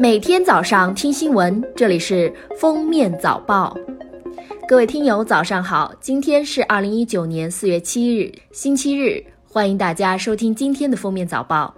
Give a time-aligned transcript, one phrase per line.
[0.00, 3.76] 每天早上听新闻，这里是封面早报。
[4.68, 5.92] 各位听友，早上好！
[6.00, 11.74] 今天是二零一九年四月七日，星期日，欢迎大家收听今天的封面早报。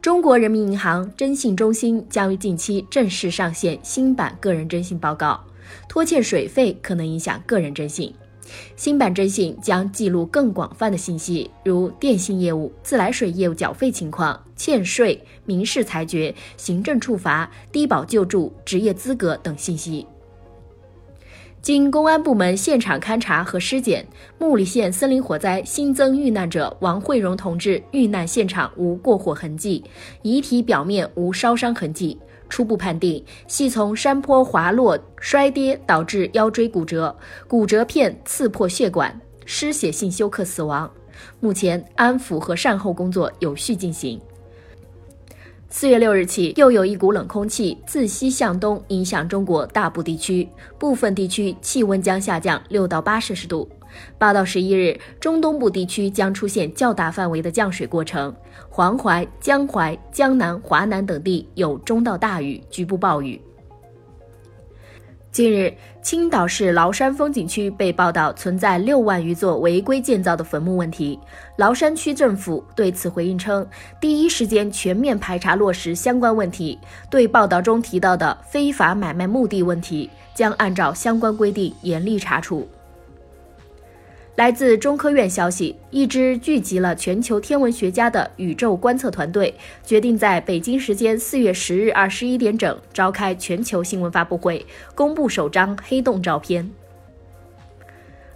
[0.00, 5.42] 中国人民银行征信中心将于近期正式上线新版个人征信报告，
[5.88, 8.14] 拖欠水费可能影响个人征信。
[8.76, 20.06] 新版征信将记录更广泛的信息，如电信业务、自来水业务缴费情况、欠税、民事裁决、行政处罚、低保救助、职业资格等信息。
[21.60, 24.06] 经公安部门现场勘查和尸检，
[24.38, 29.82] 木里县森林火灾新增遇难者王慧荣同志遇难现场无过火痕迹，
[30.22, 32.16] 遗体表面无烧伤痕迹。
[32.48, 37.16] 初步判定系从山坡滑落摔跌导致腰椎骨折，
[37.46, 40.90] 骨折片刺破血管，失血性休克死亡。
[41.40, 44.20] 目前安抚和善后工作有序进行。
[45.70, 50.48] 四月六日起，又有一股冷空气自西向东影响中国大部地区，
[50.78, 53.68] 部分地区气温将下降六到八摄氏度。
[54.16, 58.34] 八到十一日，中东部地区将出现较大范围的降水过程，
[58.70, 63.38] 黄淮、江淮、江南、华南等地有中到大雨，局部暴雨。
[65.30, 65.72] 近日，
[66.02, 71.18] 青岛市崂山风景区被报道存在六万余座违规建造的坟墓问题。
[71.58, 73.64] 崂山区政府对此回应称，
[74.00, 76.78] 第一时间全面排查落实相关问题，
[77.10, 82.66] 对报道中提到的非法买卖墓地问题，将按照相关规定严厉查处。
[84.38, 89.52] 来自中科院消息，一支聚集了全球天文学家的宇宙观测团队
[89.84, 94.64] 决定在北京时间四月十日二十一点整召开全球新闻发布会，
[94.94, 96.70] 公布首张黑洞照片。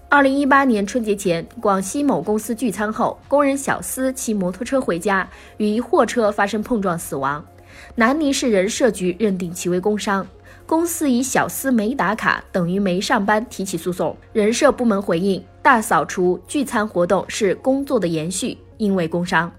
[0.08, 7.46] 二零一八年春节前，广西某公司聚餐后，工人小司骑摩托车回家，与一货车发生碰撞死亡，
[7.94, 10.26] 南宁市人社局认定其为工伤。
[10.66, 19.52] 公司以小司没打卡等于没上班提起诉讼，人社部门回应：大扫除聚餐活动是工作的延续，因为工伤。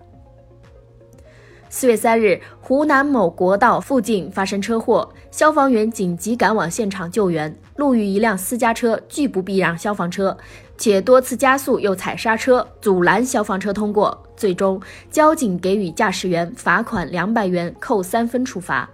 [1.70, 10.38] 四月三日，湖南某国道附近发生车祸，消防员紧急赶往现场救援，路遇一辆私家车拒不避让消防车，
[10.78, 18.88] 且多次加速又踩刹车阻拦消防车通过，最终交警给予驾驶员罚款两百元，扣三分处罚。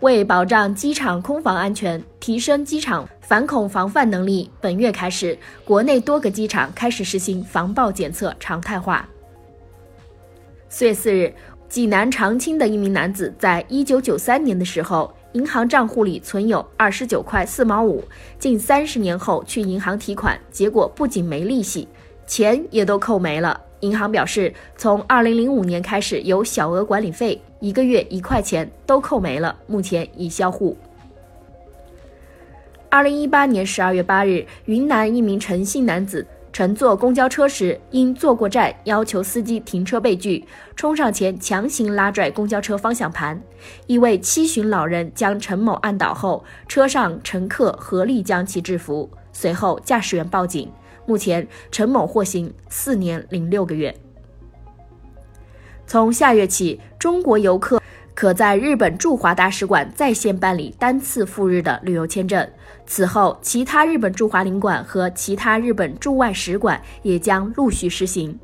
[0.00, 9.08] 为保障机场空防安全，提升机场反恐防范能力，本月开始，国内多个机场开始实行防爆检测常态化。
[10.68, 11.34] 四月四日，
[11.68, 18.04] 济南长青的一名男子，在一九九三年的时候，银行账户里存有二十九块四毛五，
[18.38, 21.88] 近三十年后去银行提款，结果不仅没利息，
[22.24, 23.60] 钱也都扣没了。
[23.80, 30.76] 银行表示，从二零零五年开始有小额管理费，一个月一块钱都扣没了，目前已销户。
[32.90, 43.40] 二零一八年十二月八日，云南一名陈姓男子乘坐公交车时，因坐过站要求司机停车被拒，冲上前强行拉拽公交车方向盘，
[43.86, 50.70] 一位七旬老人将陈某按倒后，车上乘客合力将其制服，随后驾驶员报警。
[51.04, 53.94] 目前，陈某获刑四年零六个月。
[55.86, 57.80] 从下月起，中国游客
[58.14, 62.46] 可在日本驻华大使馆在线办理单次赴日的旅游签证。
[62.86, 68.36] 此后，其他日本驻华领馆和其他日本驻外使馆也将陆续实行。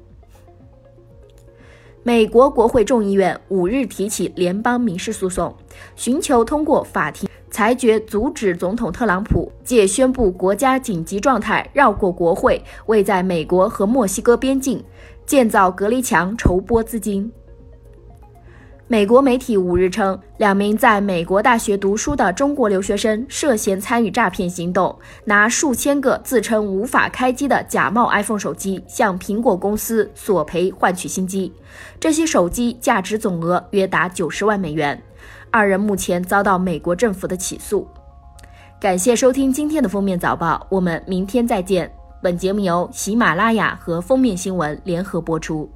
[2.04, 5.56] 美国国会众议院五日提起联邦民事诉讼，
[5.96, 7.28] 寻求通过法庭。
[7.50, 14.82] 裁决阻止总统特朗普借宣布国家紧急状态绕过国会，为在美国和墨西哥边境
[15.24, 17.32] 建造隔离墙筹拨资金。
[18.86, 31.50] 美国媒体五日称，两名在美国大学读书的中国留学生涉嫌参与诈骗行动，拿数千个自称无法开机的假冒 iPhone 手机向苹果公司索赔换取新机，
[31.98, 35.02] 这些手机价值总额约达九十万美元。
[35.50, 37.88] 二人目前遭到美国政府的起诉。
[38.78, 41.90] 感谢收听今天的封面早报，我们明天再见。
[42.20, 45.70] 本节目由喜马拉雅和封面新闻联合播出。